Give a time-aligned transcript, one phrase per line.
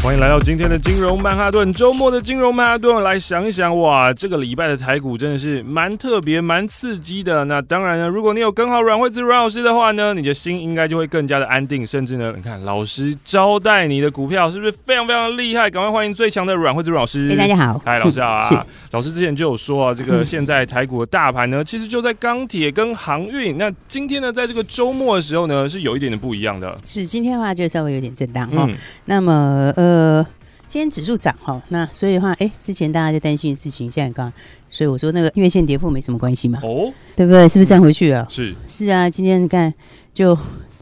[0.00, 7.44] 欢迎来到今天的金融曼哈顿，周末的金融曼哈顿，来想一想，哇，这个礼拜的台股真的是蛮特别、蛮刺激的。
[7.44, 15.68] 那当然呢，如果你有跟好阮惠子阮老师的话呢，你的心应该就会更加的安定，甚至呢，你看老师招待你的股票是不是非常非常厉害？
[15.68, 17.28] 赶快欢迎最强的阮惠子阮老师。
[17.32, 18.66] 哎，大家好，嗨，老师好啊。
[18.92, 23.58] 老师之前就有说啊，这个现在台股的大盘呢，其实就在钢铁跟航运。
[23.58, 26.74] 那今天呢，在这个周末的时候呢，是有一点点不一样的。
[26.84, 28.64] 是今天的话就稍微有点震荡哈。
[28.68, 29.87] 嗯、那么呃。
[29.88, 30.22] 呃，
[30.66, 34.30] 今天指数涨哈，那所以的话，哎、欸，之前大家在担心的事情，现在刚，
[34.68, 37.48] 所以我说那个月线跌破没什么关系嘛，哦，对不对？
[37.48, 38.26] 是不是站回去了？
[38.28, 39.72] 是是啊，今天你看
[40.12, 40.36] 就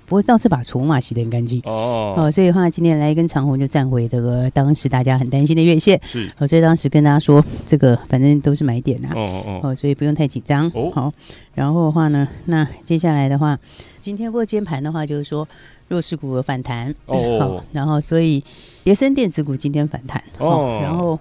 [0.06, 1.60] 不过倒是把筹码洗得很干净。
[1.64, 10.70] 哦，哦，所以的话今天来一根长虹就站回这个当时大家很担心的月线，是，哦，所以当时跟大家说这个反正都是买点啊，哦哦哦，所以不用太紧张。
[10.74, 11.12] 哦，好，
[11.54, 13.58] 然后的话呢，那接下来的话，
[13.98, 15.46] 今天不过今天盘的话就是说。
[15.88, 16.92] 弱势股有反弹。
[17.06, 18.42] 哦， 好，然后所以
[18.82, 20.20] 跌深电子股今天反弹。
[20.38, 21.16] 哦，然后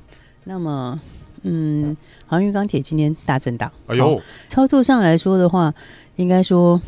[0.45, 0.99] 那么
[1.43, 5.71] 嗯，航运钢铁今天大震荡，哎呦，操作上来说的话，
[6.15, 6.81] 应该说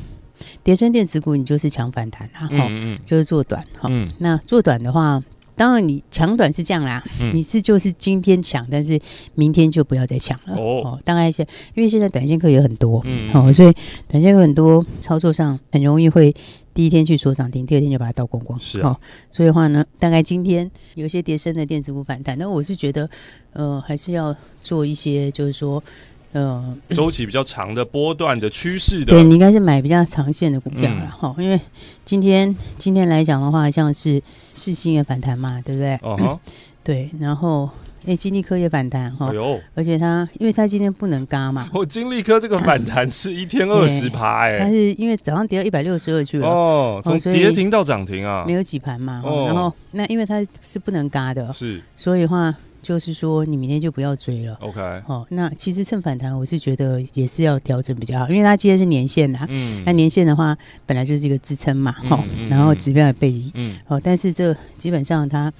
[0.63, 2.69] 跌升电子股你就是抢反弹啊，哈，
[3.05, 5.23] 就是做短，哈，那做短的话。
[5.57, 8.99] 当然，你抢短是这样啦，嗯、你是就是今天抢，但是
[9.33, 10.99] 明天就不要再抢了哦，哦。
[11.03, 11.41] 大概是
[11.73, 13.73] 因为现在短线客也很多，嗯，哦，所以
[14.07, 16.31] 短线客很多，操作上很容易会
[16.75, 18.89] 第一天去锁涨停，第二天就把它倒光光，是啊。
[18.89, 18.99] 哦、
[19.31, 23.09] 所以的话呢，大概今天有些跌升的电子股反弹，那我是觉得，
[23.53, 25.83] 呃，还是要做一些，就是说。
[26.33, 31.59] 呃，周期比较长的波段的趋势的，对，你应该是买比较长线的股票了哈，嗯、因为
[32.03, 34.21] 今天今天来讲的话，像是
[34.53, 35.95] 世新也反弹嘛，对不对？
[36.03, 36.39] 哦、uh
[36.83, 37.69] 对，然后
[38.05, 46.47] 哎，金利科也反弹哈，哎，而且它因为它今天不能嘎嘛，哦，金利科这个反弹是一天二十趴哎，它是因为早上跌到一百六十二去了。
[46.47, 52.53] 哦，从跌停到涨停啊，没有几盘嘛，哦、然后那因为它是不能嘎的，是，所以的话。
[52.81, 54.55] 就是说，你明天就不要追了。
[54.61, 59.45] OK，好，那其实趁反弹，我是觉得也是要调整比较好，因为它今天是年限呐。
[59.49, 59.83] 嗯。
[59.85, 62.49] 那年限的话，本来就是一个支撑嘛，哈、嗯。
[62.49, 63.51] 然后指标也背离。
[63.55, 63.77] 嗯。
[63.85, 65.51] 好，但是这基本上它。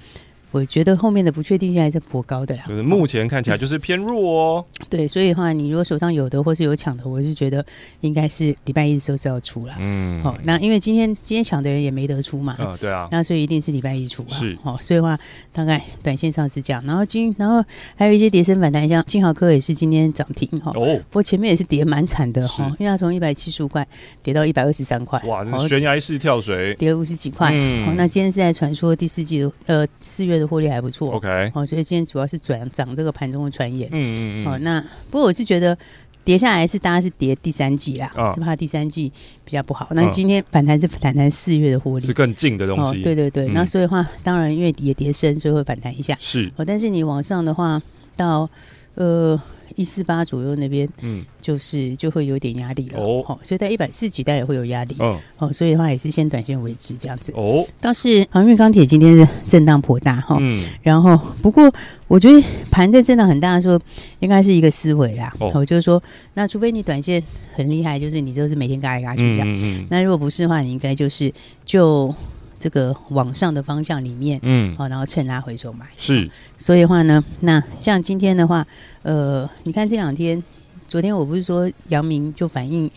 [0.50, 4.64] 我觉得后面的不确定性还是颇高的啦，就是目前看起来就是偏弱哦。
[4.88, 7.64] 对，所以的话，你如果手上有的或是有抢的，我是觉得
[8.00, 9.74] 应该是礼拜一的时候是要出了。
[9.78, 12.56] 嗯，好，那因为今天今天抢的人也没得出嘛。
[12.58, 13.08] 嗯，对啊。
[13.10, 14.32] 那所以一定是礼拜一出啊。
[14.32, 15.18] 是，好，所以的话
[15.52, 16.82] 大概短线上是这样。
[16.86, 17.62] 然后今然后
[17.94, 20.72] 还有一些跌升反弹，像金豪科也是今天涨停哈。
[20.74, 20.98] 哦。
[21.10, 23.86] 不过前面也是跌蛮惨的哈，因为它从一百七十五块
[24.22, 25.20] 跌到一百二十三块。
[25.26, 27.50] 哇，悬崖式跳水，跌了五十几块。
[27.52, 27.84] 嗯。
[27.86, 31.12] 好，那今天是在传说第四季的呃四月的获利还不错。
[31.12, 33.88] OK，好，所以今天主要是转涨这个盘中的传言。
[33.92, 34.46] 嗯嗯嗯。
[34.46, 35.76] 哦，那不过我是觉得
[36.24, 39.12] 跌下来是大家是跌第三季啦，哦、是怕第三季
[39.44, 39.88] 比较不好。
[39.92, 43.00] 那今天反弹是反弹四月的获利，是更近的东西。
[43.00, 46.16] 哦、对对对，那、嗯、所以的话，当然因为也跌深，所以会反弹一下。
[46.18, 46.52] 是。
[46.56, 47.80] 哦，但是你往上的话，
[48.16, 48.48] 到
[48.94, 49.40] 呃。
[49.78, 57.32] 一四八左右那边，嗯，就是就会有点压力了哦，所以在一百四几带也会有压力，嗯，哦，所以的话也是先短线为主这样子。
[57.36, 57.64] 哦。
[57.80, 61.72] 倒是航运钢铁今天是震荡颇大哈，嗯，然后不过
[62.08, 63.78] 我觉得盘在震荡很大的时候，
[64.18, 66.02] 应该是一个思维啦，哦，就是说，
[66.34, 67.22] 那除非你短线
[67.54, 71.32] 很厉害，就是你就是每天嘎来嘎去这样，嗯嗯，那如果不是的话，你应该就是
[71.64, 72.12] 就。
[72.58, 78.66] 这个往上的方向里面，嗯，好，然后趁拉回手买是，所以的话呢，那像今天的话，
[79.02, 80.42] 呃，你看这两天，
[80.86, 82.90] 昨天我不是说杨明就反映，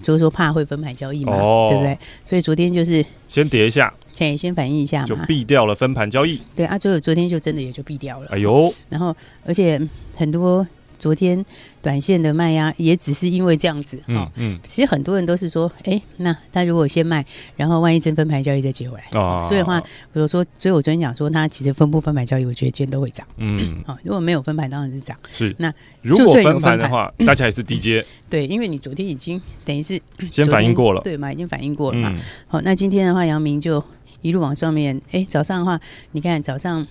[0.00, 1.98] 所以说怕会分盘交易嘛，哦，对不对？
[2.24, 6.40] 所以昨天就是先跌一下，先先反映一下嘛，就避掉了分盘交易。
[6.54, 8.28] 对啊，就昨天就真的也就避掉了。
[8.30, 9.80] 哎呦，然后而且
[10.16, 10.66] 很多。
[11.02, 11.44] 昨天
[11.82, 14.60] 短线的卖压也只是因为这样子，嗯嗯，嗯。
[14.62, 17.26] 其实很多人都是说，哎、欸，那他如果先卖，
[17.56, 30.00] 然后万一真分盘交易再接回来，哦，所以的话，比如说，所以我昨天讲说，他其实分不分盘交易，我觉得今天都会涨，嗯，好，如果没有分盘，当然是涨，是，那如果分盘的话，大家也是低接、嗯，对，因为你昨天已经等于是
[30.30, 33.82] 先反应过了，对嘛，已经反应过了嘛，嗯、好，那今天的话，杨明就
[34.20, 35.80] 一路往上面，哎、欸，早上的话，
[36.12, 36.86] 你看早上。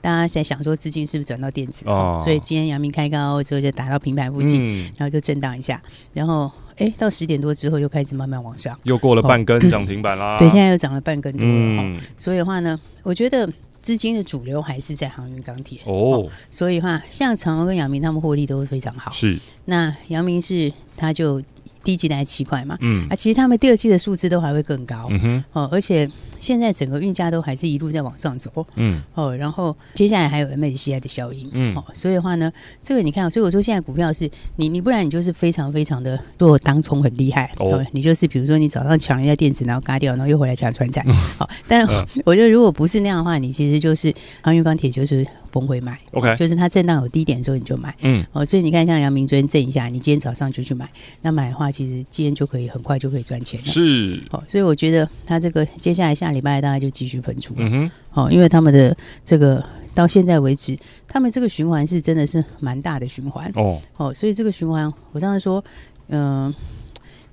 [0.00, 1.88] 大家在想说资金是不是转到电子？
[1.88, 5.82] 哦，所以今天阳明开高之后就打到平盘附近，嗯、然后就震荡一下，
[6.14, 10.38] 然后哎到十点多之后又开始慢慢往上，又过了半根涨停板啦。
[10.38, 11.82] 对，现在又涨了半根多了。
[11.82, 13.50] 嗯，所以的话呢，我觉得。
[13.80, 19.10] 资金的主流还是在航运钢铁哦，所以的话像长荣跟阳明他们获利都非常好。
[19.12, 21.40] 是，那阳明是他就
[21.88, 23.08] 第一季来七块嘛，嗯。
[23.08, 26.06] 啊，其实他们第二季的数字都还会更高，嗯哼，哦，而且。
[26.40, 32.48] 现在整个运价都还是一路在往上走，嗯，哦，然后接下来还有 MSCI 的效应，嗯，哦，所以的话呢，
[32.80, 41.02] 这个你看，所以我说现在股票是你，你不然你就是非常非常的做当冲很厉害，哦，你就是比如说你早上抢一下电子，然后嘎掉，然后又回来抢船仔，
[41.36, 41.84] 好，嗯，但
[42.24, 45.26] 我觉得如果不是那样的话，你其实就是航运钢铁就是。
[45.50, 50.88] 逢回买，OK，就是它震荡有低点的时候你就买，嗯，哦，所以你看像阳明昨天震一下，你今天早上就去买，
[51.22, 59.64] 那买的话其实今天就可以很快就可以赚钱了，是，哦，所以我觉得它这个接下来下礼拜大概就继续喷出，嗯哼，哦，因为他们的这个
[59.94, 65.64] 到现在为止，他们这个循环是真的是蛮大的循环，哦，哦，所以这个循环我上次说，
[66.08, 66.54] 嗯、呃，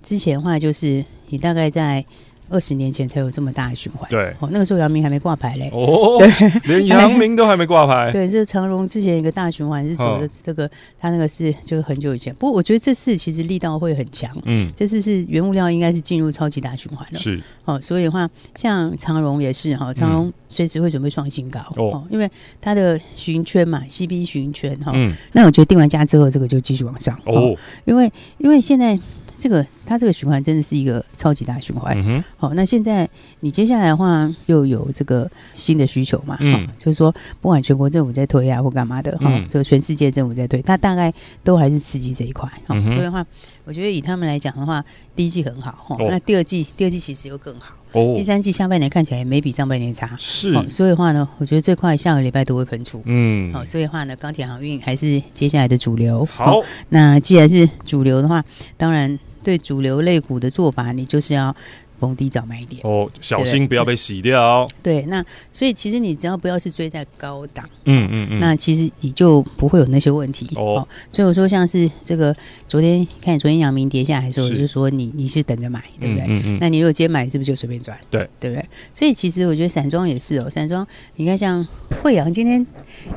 [0.01, 2.06] 之前的话就是你大概在。
[2.50, 6.30] 二十年前才有这么大的循环，对，哦，那个时候姚明还没挂牌嘞，哦，对，
[6.65, 10.69] 连阳明都还没挂牌， 对，这个长荣之前一个大循环是走的这个，
[11.00, 22.30] 他那个是就是很久以前，不过我觉得这次其实力道会很强，嗯，这次是原物料应该是进入超级大循环了，是，哦，所以的话，像长荣也是哈，长荣随时会准备创新高，哦，因为
[22.62, 27.56] 它的循圈嘛，CB 循圈哈，嗯，那我觉得定完价之后，这个就继续往上，哦，
[27.86, 29.00] 因为因为现在。
[29.37, 31.95] 这个它这个循环真的是一个超级大循环。
[31.95, 33.07] 好、嗯哦，那现在
[33.41, 36.37] 你接下来的话又有这个新的需求嘛？
[36.39, 42.49] 嗯、哦，就是说不管全国政府在推啊或干嘛的，哈、就全世界政府在推，它大概都还是刺激这一块。
[42.67, 43.25] 哦嗯、所以的话，
[43.63, 44.83] 我觉得以他们来讲的话，
[45.15, 47.73] 第一季很好，哈、那第二季第二季其实又更好。
[47.95, 50.15] 哦，第三季下半年看起来也没比上半年差。
[50.19, 53.01] 是、哦，所以的话呢，我觉得最快下个礼拜都会喷出。
[53.06, 56.25] 嗯，好、哦，所以的话呢，钢铁航运还是接下来的主流。
[56.25, 58.44] 好、哦，那既然是主流的话，
[58.77, 59.18] 当然。
[59.45, 61.56] 对主流类股的做法，你就是要。
[62.00, 64.68] 逢低找买点哦，小心不要被洗掉。
[64.81, 70.88] 对，那所以其实你只要不要是追在高档，嗯嗯嗯，那其实你就不会有那些问题哦。
[71.12, 72.36] 所以我说，像是这个
[72.68, 76.25] 昨天看昨天阳明跌下来的时候，我就说你你是等着买，对不对？
[76.27, 76.57] 嗯嗯。
[76.59, 77.97] 那你如果今天买，是不是就随便赚？
[78.09, 78.65] 对，对不对？
[78.94, 81.65] 所以其实我觉得散装也是哦，散装你看像
[82.01, 82.65] 惠阳今天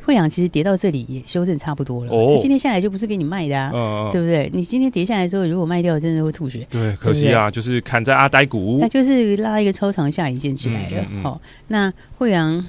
[0.05, 2.37] 惠阳其实跌到这里也修正差不多了哦。
[2.41, 4.51] 今天下来就不是给你卖的啊，对不对？
[4.53, 6.67] 你今天跌下来之后，如果卖掉，真的会吐血。
[6.71, 8.68] 对，可惜啊，就是砍在阿呆股。
[8.81, 11.25] 那就是拉一个超长下影线起来了，好、嗯嗯嗯。
[11.25, 12.65] 哦，那惠阳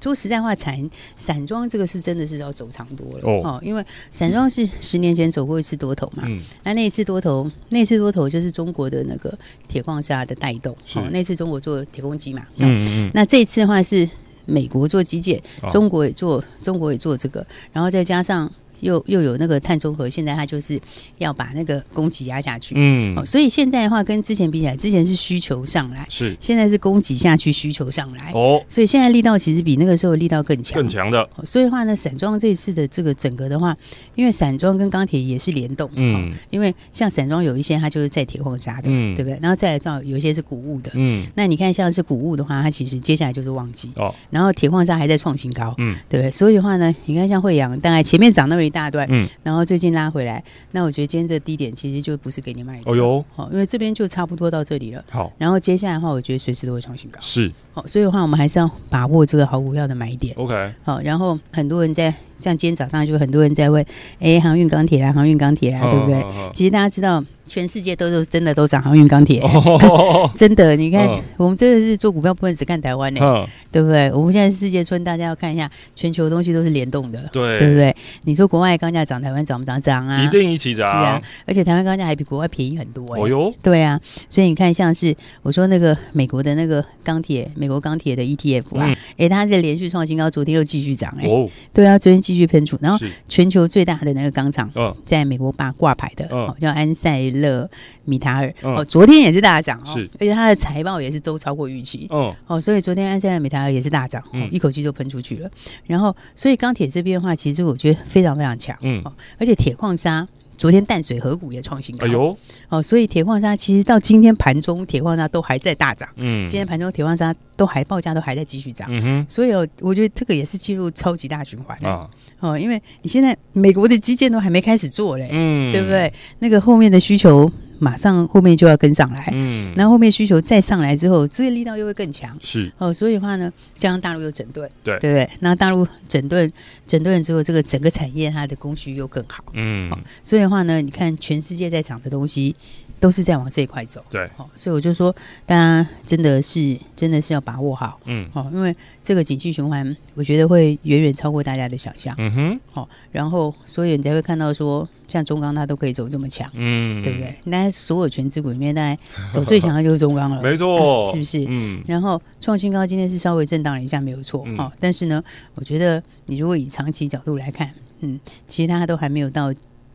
[0.00, 9.36] 说实在话，产散装这个是真的是要走长多了哦，哦，因为散装是十年前走过一次多头嘛，嗯、那那一次多头，那次多头就是中国的那个
[9.68, 13.10] 铁矿砂的带动，哦，那次中国做铁公鸡嘛，嗯嗯，嗯。
[13.14, 14.08] 那这一次的话是
[14.46, 15.40] 美国做基建，
[15.70, 18.50] 中国也做，中国也做这个，然后再加上。
[18.84, 20.78] 又又有那个碳中和，现在它就是
[21.18, 26.36] 要把那个供给压下去，嗯、哦，所以现在的话跟之前比起来，之前是需求上来，是。
[26.38, 31.44] 现在是供给下去，需求上来，哦，所以现在力道其实比那个时候力道更强，更强的、哦。
[31.44, 33.74] 所以的话呢，散装这一次的这个整个的话，
[34.14, 39.38] 因为散装跟钢铁也是联动，嗯、哦，因为像散装有一些它就是在铁矿砂的，嗯，对不对？
[39.40, 46.30] 然后再来造有一些是谷物的，嗯，那你看像是谷物的话，它其实接下来就是旺季哦，然后铁矿砂还在创新高，嗯，对不对？
[46.30, 49.26] 所以的话呢，你看像惠阳，大概前面涨那么一大段，嗯。
[49.42, 50.42] 然后最近拉回来，
[50.72, 52.90] 那我觉得今天这低点其实就不是给你卖的。
[52.90, 55.02] 哦哟，好，因为这边就差不多到这里了。
[55.08, 57.18] 好，然后接下来的话，我觉得随时都会创新高。
[57.22, 60.34] 是，好，所以的话，我们还是要把握这个好股票的买点。
[60.36, 62.12] OK，好，然后很多人在。
[62.40, 63.82] 像今天早上就很多人在问，
[64.18, 66.22] 哎、欸，航运钢铁啦，航运钢铁啦，对不对？
[66.52, 69.42] 其实大家知道，全世界都是真的都涨航运钢铁，
[70.34, 70.74] 真的。
[70.76, 74.10] 你看，我们真的是做股票不能只看台湾呢，对不对？
[74.12, 77.94] 我们现在世界村，大家要看一下全球的东西都是联动的，对，对不对？
[78.24, 79.80] 你说国外钢价涨，台湾涨不涨？
[79.80, 80.90] 涨啊，一定一起涨。
[80.90, 84.00] 是啊，而且台湾钢价还比国外便宜很多，哎，哦哟，对啊。
[84.30, 92.98] 所以你看，像是我说那个美国的那个钢铁，美国钢铁的 ETF 啊，哎，它是连续创新高，昨天又继续涨，哎，哦，对啊，昨天继续喷出，然后。
[93.28, 94.70] 全球最大的那个钢厂，
[95.04, 96.28] 在美国挂挂牌的，
[96.60, 97.68] 叫安塞勒
[98.04, 98.54] 米塔尔。
[98.62, 102.06] 哦，昨天也是大涨哦，是，而且它的财报也是都超过预期。
[102.10, 105.50] 哦，哦，所以昨天安塞勒米塔尔也是大涨，一口气就喷出去了。
[105.86, 108.76] 然后，所以钢铁这边的话，其实我觉得非常非常强。
[108.82, 109.02] 嗯，
[109.38, 110.26] 而且铁矿砂。
[110.56, 112.36] 昨天淡水河谷也创新高，哎呦，
[112.68, 116.08] 哦，所以铁矿砂其实到今天盘中，铁矿砂都还在大涨。
[116.16, 118.86] 嗯，今天盘中铁矿砂都还报价都还在继续涨。
[118.90, 122.08] 嗯哼，所以哦，我觉得这个也是进入超级大循环啊。
[122.40, 126.12] 哦，因为你现在美国的基建都还没开始做嘞，嗯，对不对？
[126.38, 127.50] 那个后面的需求。
[127.78, 132.72] 马上后面就要跟上来，嗯，然后后面需求再上来之后，这个力道又会更强，是。
[132.78, 134.98] 哦，所以的话呢，加上大陆又整顿，对。
[134.98, 135.30] 对不对？
[135.40, 136.50] 那大陆整顿
[136.86, 142.54] 整顿之后，这个整个产业它的供需又更好，嗯，哦，所以的话呢，你看全世界在涨的东西，
[143.00, 157.34] 都是在往这一块走，对，哦，所以我就说，大家真的是真的是要把握好，嗯，哦，因为这个景气循环，我觉得会远远超过大家的想象，嗯哼，哦，然后所以你才会看到说，像中钢它都可以走这么强，嗯，对不对？
[157.44, 158.98] 那所有全资股里面，大概
[159.30, 161.44] 走最强的就是中钢了，没错， 是不是？
[161.46, 165.22] 嗯，然后创新高今天是稍微震荡了一下，没有错，嗯、哦，但是呢，
[165.56, 167.70] 我觉得你如果以长期角度来看，
[168.00, 169.52] 嗯，其实它都还没有到。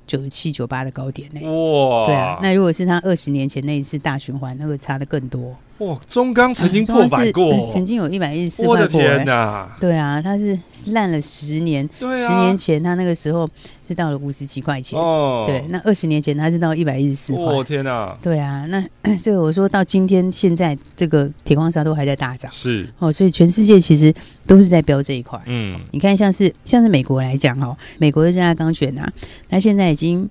[0.09, 1.39] 九七九八的高点呢？
[1.41, 5.55] 哇，对啊，那如果是他二十年前那一次大循环，那会差的更多。
[5.79, 8.71] 哇，中钢曾经破百过，嗯、曾经有一百一十四块。
[8.71, 9.69] 我的天哪！
[9.79, 11.87] 对啊，它是烂了十年。
[11.99, 13.49] 对啊，十年前它那个时候
[13.87, 14.99] 是到了五十七块钱。
[14.99, 17.43] 哦，对，那二十年前它是到一百一十四块。
[17.43, 18.17] 我天哪！
[18.21, 18.83] 对啊，那
[19.23, 22.51] 这个我说到今天现在这个铁矿砂都还在大涨。
[22.51, 24.13] 是哦，所以全世界其实
[24.45, 25.39] 都是在飙这一块。
[25.45, 29.09] 嗯，你看像是像是美国来讲哦，美国的热轧钢卷啊，
[29.47, 30.29] 它现在已经。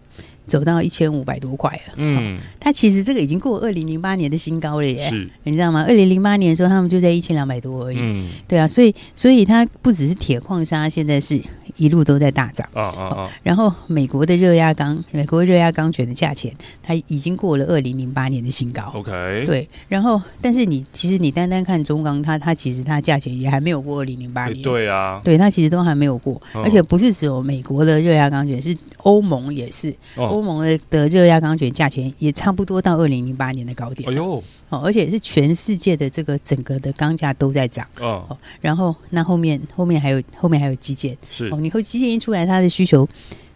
[0.49, 5.85] 走到一千五百多块了，嗯，它其实这个已经过二零零八年的新高了耶，是，你知道吗？
[5.87, 11.41] 二零零八年的时候，他们就在一千两百多而已，嗯，对啊，所以所以它不只是铁矿砂，现在是
[11.77, 13.31] 一路都在大涨，啊啊啊！
[13.43, 16.53] 然后美国的热轧钢，美国热轧钢卷的价钱，
[16.83, 29.95] 它已经过了二零零八年的新高，OK，对，然后但是你其实你单单看中钢，它它其实它价钱也还没有过二零零八年，对啊，对，它其实都还没有过，而且不是只有美国的热轧钢卷，是欧盟也是，
[30.39, 31.19] 欧盟的的热。
[31.19, 43.07] 热轧钢卷价钱也差不多到二零零八年的高点，哎呦，哦，而且是全世界的这个整个的钢价都在涨，哦，然后那后面后面还有后面还有基建，是哦，你后基建一出来，它的需求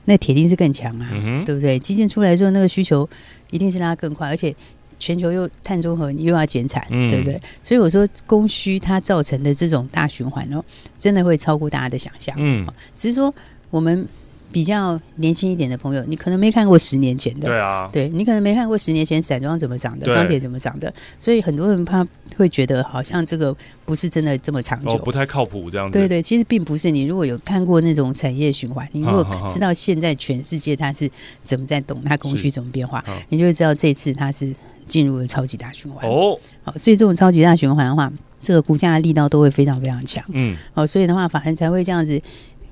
[0.07, 1.79] 那铁定是更强啊，嗯、对不对？
[1.79, 3.09] 基建出来之后，那个需求
[3.53, 4.53] 一定是拉更快，而且
[4.99, 7.41] 全球又碳中和又要减产，嗯、对不对？
[7.63, 10.61] 所以我说供需它造成的这种大循环哦，
[10.99, 13.33] 真的会超过大家的想象，嗯，只是说
[13.71, 14.09] 我们。
[14.53, 22.07] 比较年轻一点的朋友，你可能没看过十年前的，对啊，对你可能没看过十年前散装怎么涨的，钢铁怎么涨的，所以很多人怕
[22.37, 25.99] 会觉得好像这个不是真的这么长久，哦，不太靠谱这样子。
[25.99, 26.91] 对对，其实并不是。
[26.91, 31.11] 你如果有看过那种产业循环，你如果知道现在全世界它是
[31.43, 34.55] 怎么在动，它供需怎么变化，你就会知道这次它是
[34.87, 36.39] 进入了超级大循环哦。
[36.63, 40.23] 好，所以这种超级大循环的话，这个股价的力道都会非常非常强。
[40.35, 42.21] 嗯，好，所以的话，法人才会这样子。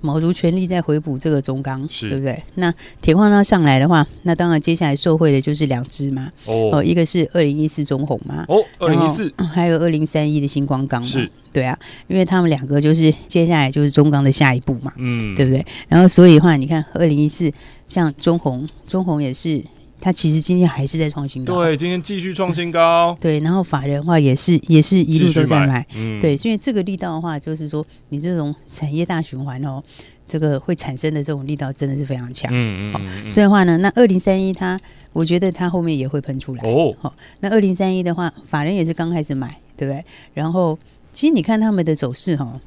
[0.00, 2.42] 卯足全力在回补这个中钢，对不对？
[2.54, 6.30] 那铁矿它上来的话，那当然接下来受惠的就是两只嘛。
[6.46, 8.44] 哦，哦，一个是二零一四中红嘛。
[8.48, 11.02] 哦，二零一四，还有二零三一的星光钢。
[11.02, 11.78] 是，对啊，
[12.08, 14.92] 因为他们两个就是接下来就是中钢的下一步嘛。
[14.96, 15.64] 嗯，对不对？
[15.88, 17.52] 然后所以的话，你看二零一四，
[17.86, 19.62] 像中红，中红也是。
[20.00, 23.38] 它其实今天还是在创新高，对，今天继续创新高，对。
[23.40, 26.36] 然后法人的话也是也是一路都在买，买嗯，对。
[26.36, 29.82] 所以这个力道的话，就是说你这种产业大循环哦，
[30.26, 33.30] 这个会产生的这种力道真的是非常强，嗯嗯，嗯，嗯。
[33.30, 34.80] 所以的话呢，那二零三一它，
[35.12, 36.94] 我觉得它后面也会喷出来哦。
[36.98, 40.02] 好，那二零三一的话，法人也是刚开始买，对不对？
[40.32, 40.78] 然后
[41.12, 42.60] 其实你看他们的走势哈。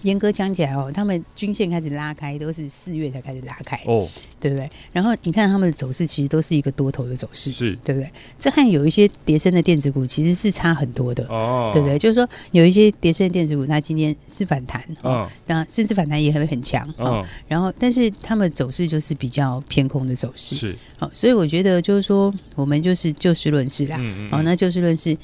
[0.00, 4.08] 严格讲起来哦，他们均线开始拉开，都是四月才开始拉开哦，
[4.40, 4.68] 对不对？
[4.92, 8.10] 然后你看他们的走势，其实都是一个多头的走势，是对不对？
[8.38, 11.98] 这和有一些跌升的电子股其实是差很多的哦，对不对？
[11.98, 25.16] 就是说有一些跌升的电子股，它今天是反弹，哦，那甚至反弹也会很强，哦，然后但是他们走势就是比较偏空的走势，是哦，所以我觉得就是说，我们就是就事论事啦，嗯嗯，好，那就事论事。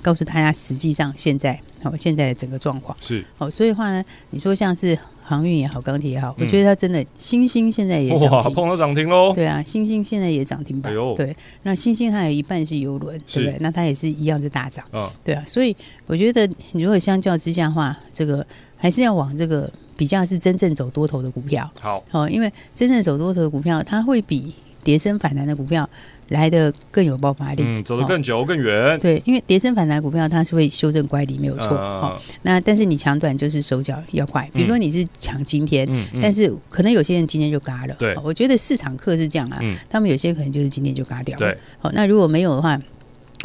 [0.00, 9.32] 告诉大家，实际上现在好，现在的整个状况是好，所以的话呢，你说像是航运也好，钢铁也好，我觉得它真的星星现在也涨停，碰到涨停喽。
[9.32, 10.92] 对啊，星星现在也涨停板。
[11.16, 13.56] 对，那星星它有一半是游轮，对不对？
[13.60, 14.84] 那它也是一样是大涨。
[14.92, 15.74] 嗯，对啊，所以
[16.06, 18.44] 我觉得，你如果相较之下的话，这个
[18.76, 21.70] 还是要往这个比较是真正走多头的股票。
[21.80, 25.88] 好，好，因为真正走多头的股票，它会比跌升反弹的股票。
[26.32, 28.98] 来的更有爆发力，嗯，走得更久、哦、更远。
[28.98, 31.68] 对，因为跌升反弹股票它是会修正乖离，没有错。
[31.68, 37.94] 好、呃哦，那但是你抢短就是手脚要快，比如说你是抢今天、嗯嗯，但是可能有些人今天就嘎了。
[37.98, 41.46] 对，我觉得市场课是这样啊、嗯，他们有些可能就是今天就嘎掉了。
[41.46, 42.80] 对，好、哦，那如果没有的话。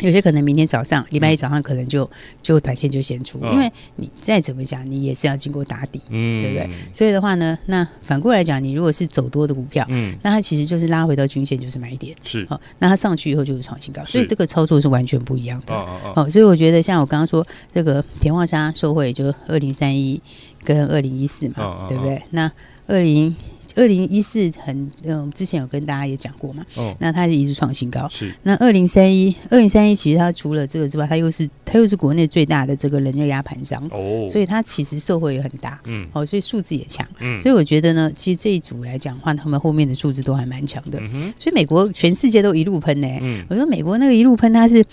[0.01, 2.07] 有些可能明天早上，礼拜一早上可能就
[2.41, 6.69] 就短线就先出，嗯，因为你再怎么讲，你也是要经过打底，嗯，对不对？
[6.93, 12.45] 所以的话呢，那反过来讲，你如果是走多的股票，嗯，那它其实就是拉回到均线就是买点，是。
[12.47, 20.21] 好，那它上去以后就是创新高，所以这个操作是完全不一样的，哦哦哦，所以我觉得像我刚刚说这个田旺沙受惠就二零三一
[20.63, 22.21] 跟二零一四嘛，哦哦哦，对不对？
[22.29, 22.51] 那
[22.85, 23.35] 二零。
[23.77, 26.65] 二零一四很嗯，之前有跟大家也讲过嘛。
[26.75, 26.93] 哦。
[26.99, 28.09] 那它是一直创新高。
[28.09, 28.33] 是。
[28.43, 33.81] 那二零三一，二零三一其实它除了这个之外，它又是它又是国内最大的这个冷热压盘商。
[33.91, 34.27] 哦。
[34.27, 35.79] 所以它其实受惠也很大。
[35.85, 36.07] 嗯。
[36.11, 37.07] 哦，所以数字也强。
[37.19, 37.39] 嗯。
[37.39, 40.99] 所以我觉得呢，其实这一组来讲的话，他们后面的数字都还蛮强的。
[40.99, 41.33] 嗯哼。
[41.39, 43.07] 所以美国全世界都一路喷呢。
[43.21, 43.45] 嗯。
[43.49, 44.83] 我说美国那个一路喷，它是。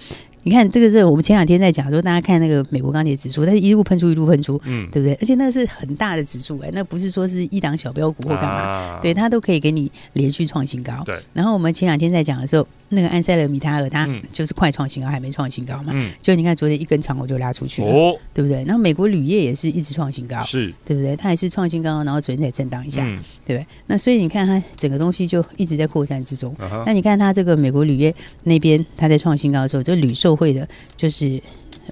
[0.44, 5.14] 你看这个是我们前两天在讲说，大家看那个美国钢铁指数，它是一路喷出一路喷出，嗯，对不对？
[5.20, 10.92] 而且那个是很大的指数哎、欸，那不是说是一档小标股或干嘛，啊、对，它都可以给你连续创新高。
[11.04, 11.18] 对。
[11.32, 18.62] 然后我们前两天在讲的时候，那个安塞勒米塔尔它就是快创新高，还没创新高嘛，嗯，就你看昨天一根长红就拉出去了，哦，对不对？
[18.64, 21.16] 然后美国铝业也是一直创新高，是，对不对？
[21.16, 23.66] 它也是创新高，然后昨天再震荡一下，嗯、对不对？
[23.86, 26.54] 那所以你看它整个东西就一直在扩散之中。
[26.58, 31.14] 啊、那你看它这个美国铝业那边，它在创新高的时候，这铝受惠的就是。
[31.14, 31.40] 是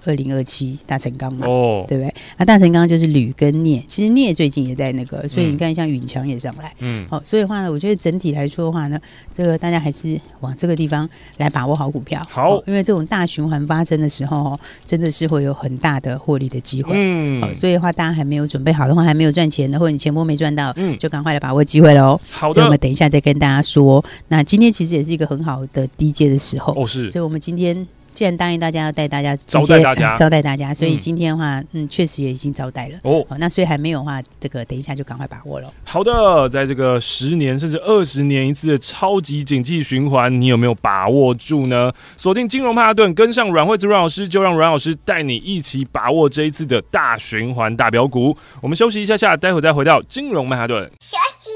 [0.07, 1.47] 二零二七大成钢嘛？
[1.47, 2.13] 哦，对不对？
[2.39, 8.99] 那大成钢就是铝跟镍，其实镍最近也在那个，所以你看像允强也上来，嗯，好，所以的话呢，我觉得整体来说的话呢，
[9.37, 22.19] 这个大家还是往这个地方来把握好股票，好，因为这种大循环发生的时候，真的是会有很大的获利的机会，嗯，好，所以的话，大家还没有准备好的话，还没有赚钱的，或者你钱波没赚到，嗯，就赶快来把握机会喽。
[22.31, 24.03] 好的，所以我们等一下再跟大家说。
[24.29, 27.87] 那今天其实也是一个很好的低阶的时候，哦，是，所以我们今天。
[28.15, 33.25] 既然答应大家要带大家 招待大家招待大家，所以今天的话，嗯，确实也已经招待了哦。
[33.39, 35.73] 那所以还没有的话，这个等一下就赶快把握了。
[35.85, 41.93] 好的，在这个十年甚至二十年一次的超级景气循环，你有没有把握住呢？
[42.17, 48.37] 锁定金融曼哈顿，跟上阮惠子阮老师，就让阮老师带你一起把握这一次的大循环大表股。
[48.61, 50.85] 我们休息一下下，待会再回到金融曼哈顿。
[51.01, 51.51] 休息，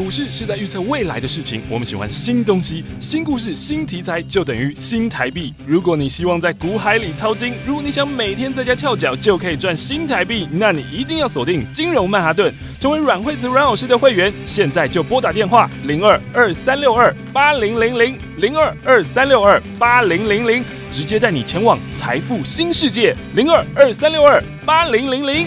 [0.00, 5.52] 股市是在预测未来的事情，我们喜欢新东西、新故事、新题材，就等于新台币。
[5.66, 14.32] 如果你希望在股海里淘金，如果你想每天在家翘脚就可以赚新台币，那你一定要锁定金融曼哈顿，成为阮惠子阮老师的会员。
[14.46, 25.46] 现在就拨打电话零二二三六二八零零零零二二三六二八零零零，直接带你前往财富新世界零二二三六二八零零零。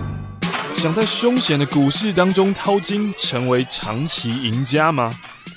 [0.73, 5.13] 想在凶险的股市当中淘金，成为长期赢家吗？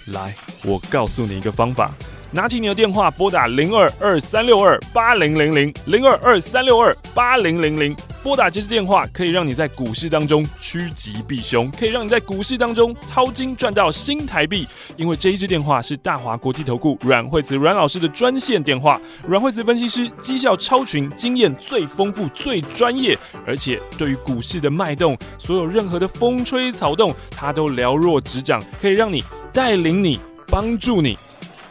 [0.08, 1.90] 来，我告诉你一个方法。
[2.34, 7.96] 拿起你的电话，拨打零二二三六二八零零零零二二三六二八零零零。
[8.24, 14.66] 拨打这支电话，可以让你在股市当中趋吉避凶，可以让你在股市当中淘金赚到新台币。
[14.96, 23.16] 因为这一支电话是大华国际投顾阮惠慈阮老师的专线电话，阮惠慈分析师绩效超群，经验最丰富、最专业，
[23.46, 30.18] 而且对于股市的脉动，所有任何的风吹草动，他都了若指掌，可以让你带领你、
[30.48, 31.16] 帮助你。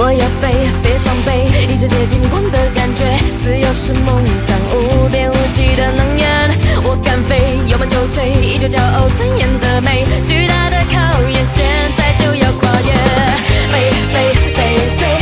[0.00, 3.04] 我要飞，飞上天，一直接近光的感觉，
[3.36, 6.50] 自由是梦想，无边无际的能源。
[6.84, 10.06] 我敢飞，有梦就追，依旧骄傲尊严的美。
[10.24, 11.64] 巨大的考验，现
[11.96, 12.92] 在就要跨越。
[13.72, 14.62] 飞飞飞
[14.98, 15.17] 飞，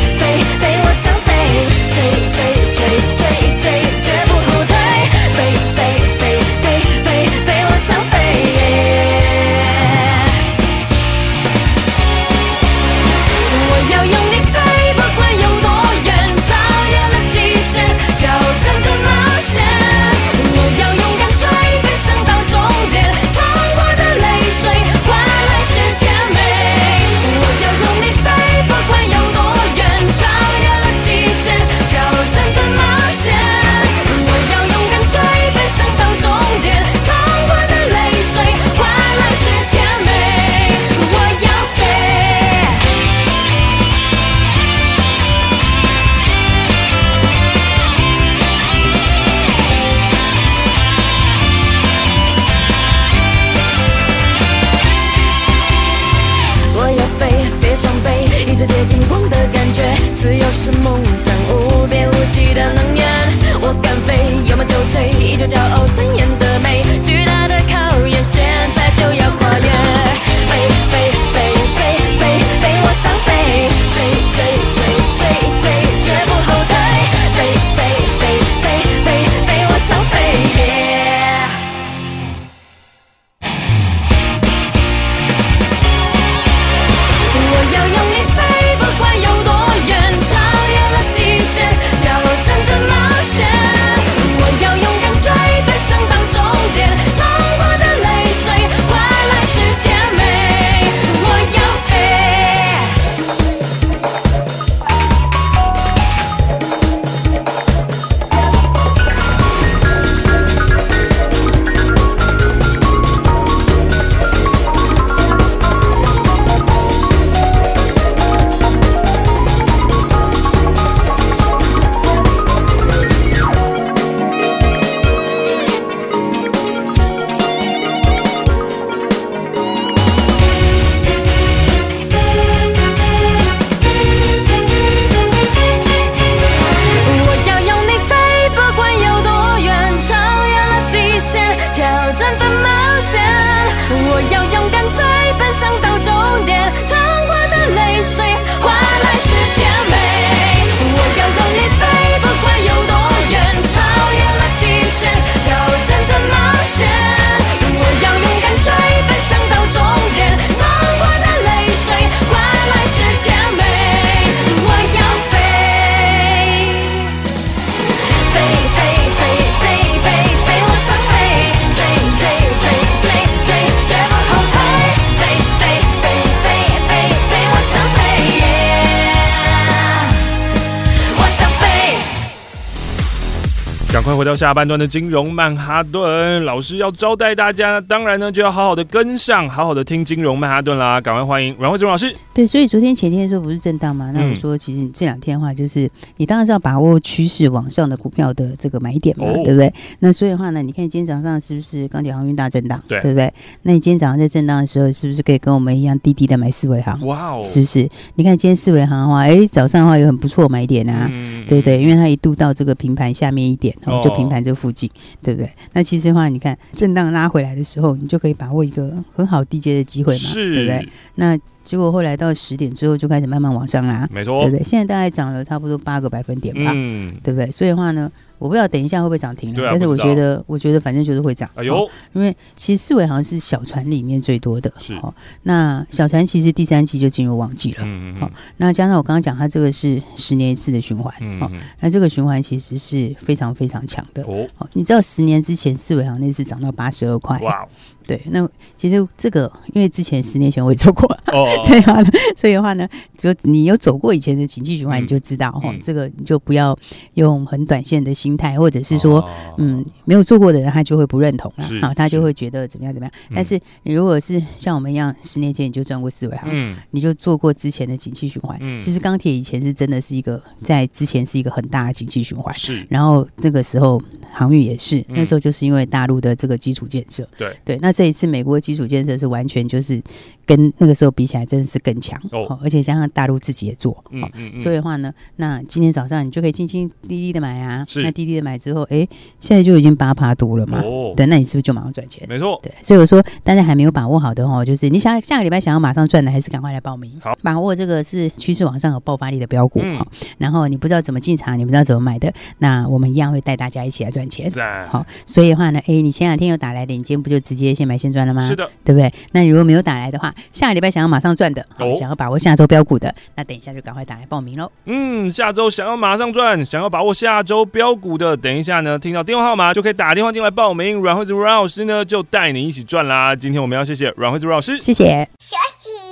[184.17, 190.99] 回到下半段的金融曼哈顿，老师要招待大家，当然呢就要好好的跟上，好好的听金融曼哈顿啦。
[191.01, 192.15] 赶快欢迎阮慧慈老师。
[192.33, 194.11] 对，所以昨天前天的时候不是震荡吗？
[194.15, 199.73] 那我说其实这两天的话，就是你当然是要把握趋势往上的股票的这个买点嘛，哦、对不对？
[199.99, 202.81] 那所以的话呢，你看今天早上是不是钢铁航运大震荡？
[202.89, 203.31] 对，对不对？
[203.63, 206.99] 那你今天早上在震荡的时候，是不是可以跟我们一样低低的买四维航？
[207.07, 207.87] 哇哦，是不是？
[208.15, 211.83] 你看今天四维航的话，哎，早上的话有很不错买点啊，嗯、对不对？
[211.83, 213.75] 因为它一度到这个平盘下面一点。
[214.07, 214.91] 就平盘这附近，
[215.23, 215.51] 对不对？
[215.73, 220.89] 那其实的话，你看震荡拉回来的时候，你就可以把握一个很好低阶的机会嘛，对不对？
[221.17, 224.65] 那结果后来到十点之后就开始慢慢往上拉，没错，对不对？
[224.65, 227.51] 现在大概涨了差不多八个百分点吧，嗯，对不对？
[227.51, 228.11] 所以的话呢。
[228.39, 231.49] 我不知道等一下会不会涨停了，但是我觉得，我觉得反正就是会涨。
[231.55, 235.15] 哎呦，因为其实四维好像是小船里面最多的，是哦。
[235.45, 238.21] 那小船其实第三期就进入旺季了，嗯嗯。
[238.21, 241.51] 好，那加上我刚刚讲，它这个是十年一次的循环，哦，
[241.81, 244.23] 那这个循环其实是非常非常强的。
[244.25, 247.67] 哦，你知道十年之前四维好像那次涨到八十二块，哇。
[248.07, 252.89] 对，那其实这个，因为之前十年前我也做过，哦， 所以的话呢，所以的话呢，
[253.19, 256.77] 就你有走过以前的景气循环，你就知道哈，这个你就不要
[257.15, 263.13] 用很短线的心态，或者是说，嗯，没有做过的人他就会不认同了，好，他就会觉得怎么样怎么样。
[263.35, 266.49] 但是你如果是像我们一样，十年前你就赚过四维航，
[266.93, 274.01] 你就做过之前的景气循环，其实钢铁以前是真的是一个在之前是一个很大的景气循环，是，然后那个时候
[274.33, 277.53] 航运也是，那时候就是因为大陆的这个基础建设，对。
[277.65, 277.96] 对，那。
[277.97, 280.03] 这一次美国的基础建设是完全就是
[280.45, 289.09] 跟那个时候比起来真的是更强哦，而且加上大陆自己也做，嗯嗯嗯，所以的话呢，那今天早上你就可以轻轻滴滴的买啊，是那滴滴的买之后，哎，
[289.41, 292.27] 现在就已经八趴多了嘛，哦，对，那你是不是就马上赚钱？
[292.29, 300.07] 没错，对，所以我说大家还没有把握好的哦，就是你想下个礼拜想要马上赚的，还是赶快来报名，好，把握这个是趋势往上有爆发力的标股哈，
[300.37, 304.51] 然后你不知道怎么进场，你不知道怎么买的，那我们一样会带大家一起来赚钱，
[304.91, 307.86] 好，所以的话呢，哎，你前两天有打来的，你今天不就直接先。
[307.87, 308.47] 买先赚了吗？
[308.47, 309.13] 是的，对不对？
[309.33, 314.71] 那如果没有打来的话，下个礼拜想要马上赚的，哦，想要把握下周标股的，那等一下就赶快打来报名喽。
[314.87, 320.97] 嗯，下周想要马上赚，想要把握下周标股的，等一下呢，听到电话号码就可以打电话进来报名。
[320.97, 323.35] 阮惠子阮老师呢，就带你一起赚啦。
[323.35, 325.29] 今天我们要谢谢阮惠子阮老师，谢谢。
[325.39, 326.06] 休息，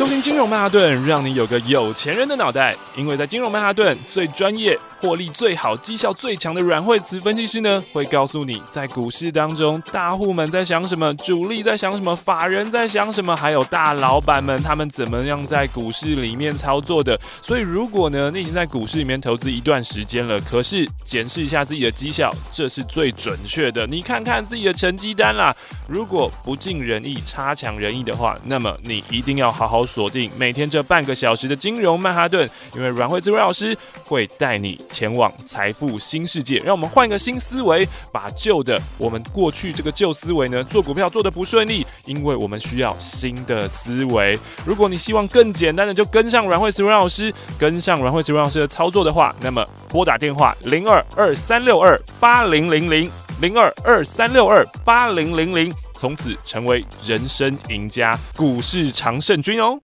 [0.00, 2.74] 收听金融曼哈顿，让你有个有钱人的脑袋。
[2.96, 17.20] 因为在金融曼哈顿，最专业、获利最好、绩效最强的阮慧慈分析师呢，会告诉你在股市当中，大户们在想什么，主力在想什么，法人在想什么，还有大老板们他们怎么样在股市里面操作的。
[17.42, 23.86] 所以，如果呢，你已经在股市里面投资一段时间了，可是检视一下自己的绩效，这是最准确的。
[23.86, 25.54] 你看看自己的成绩单啦，
[25.86, 29.84] 如果不尽人意、差强人意的话，那么你一定要好好。
[29.90, 36.58] 锁定每天这半个小时的金融曼哈顿，因为阮慧智老师会带你前往财富新世界。
[36.58, 44.38] 让我们换个新思维，把旧的我们过去这个旧思维呢，做股票做得不顺利，因为我们需要新的思维。
[44.64, 55.74] 如果你希望更简单的就跟上阮慧智老师，跟上阮慧智老师的操作的话，那么拨打电话零二二三六二八零零零零二二三六二八零零零。
[56.00, 59.78] 从此成为人生赢家，股市常胜军哦！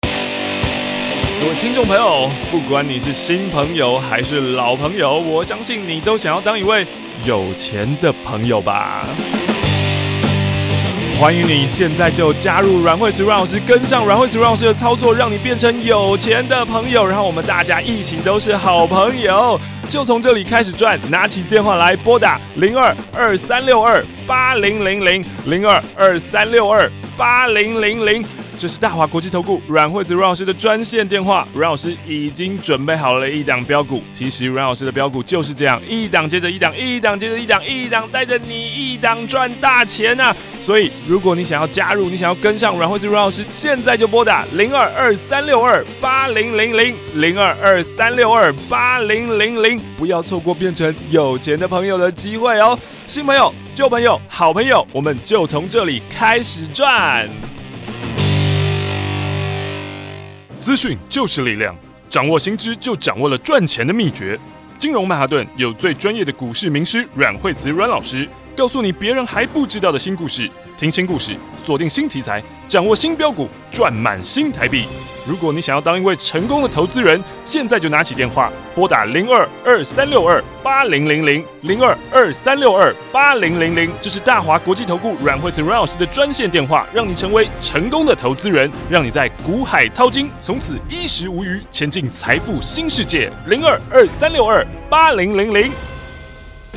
[1.38, 6.86] 各位听众朋友，不管你是新朋友还是老朋友，我相信你都想要当一位
[7.26, 9.06] 有钱的朋友吧。
[11.18, 21.00] 欢迎你现在就加入阮慧慈阮老师，跟上阮慧慈阮老师的操作，让你变成有钱的朋友，然后我们大家一起都是好朋友，就从这里开始转。
[21.08, 28.22] 拿起电话来拨打零二二三六二八零零零零二二三六二八零零零。
[28.58, 34.02] 这是大华国际投顾阮慧子阮老师的专线电话，阮老师已经准备好了一档标股。
[34.10, 40.34] 其实阮老师的标股就是这样，一档接着一档，一档接着一档，一档带着你一档赚大钱啊！
[40.58, 52.78] 所以如果你想要加入，你想要跟上阮慧子阮老师，现在就拨打零二二三六二八零零零零二二三六二八零零零，不要错过变成有钱的朋友的机会哦！
[53.06, 57.28] 新朋友、旧朋友、好朋友，我们就从这里开始赚。
[60.66, 61.72] 资讯就是力量，
[62.10, 64.36] 掌握新知就掌握了赚钱的秘诀。
[64.76, 70.50] 金融曼哈顿有最专业的股市名师阮慧慈阮老师，告诉你别人还不知道的新故事。
[70.78, 74.86] 听新故事，锁定新题材，掌握新标股，赚满新台币。
[75.26, 93.32] 如果你想要当一位成功的投资人，现在就拿起电话拨打零二二三六二八零零零零二二三六二八零零零，这是大华国际投顾阮惠慈阮老师的专线电话，让你成为成功的投资人，让你在股海淘金，从此衣食无虞，前进财富新世界。
[93.46, 95.72] 零二二三六二八零零零。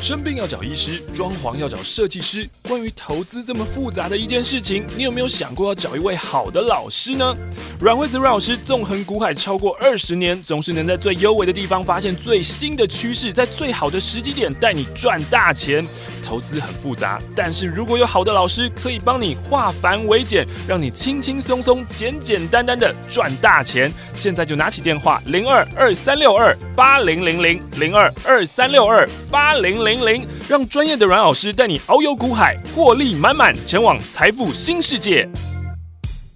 [0.01, 2.47] 生病要找医师，装潢要找设计师。
[2.63, 7.35] 关于投资这么复杂的一件事情，你有没有想过要找一位好的老师呢？
[7.81, 15.85] 阮惠泽阮老师纵横股海超过二十年，总是能在最优微的地方发现最新的趋势，在最好的时机点带你赚大钱。
[16.29, 23.91] 投资很复杂，但是如果有好的老师可以帮你化繁为简，让你轻轻松松、简简单单的赚大钱。
[24.13, 35.27] 现在就拿起电话零二二三六二八零零零零二二三六二八零零零，让专业的阮老师带你遨游股海，获利满满，前往财富新世界。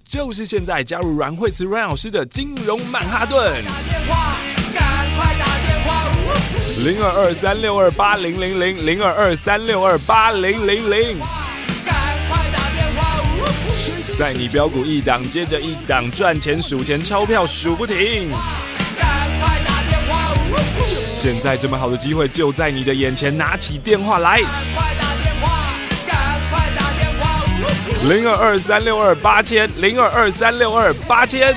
[0.04, 3.64] 就是现在，加入阮惠慈阮老师的金融曼哈顿。
[3.64, 4.38] 打电话
[6.84, 11.18] 零二二三六二八零零零零二二三六二八零零零，
[14.18, 18.30] 带你飙股一档接着一档赚钱数钱钞票数不停。
[21.14, 24.42] 现在这么好的机会就在你的眼前，拿起电话来。
[28.06, 31.56] 零二二三六二八千零二二三六二八千。